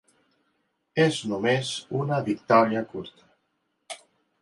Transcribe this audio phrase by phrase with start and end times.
[1.03, 4.03] És només una victòria curta.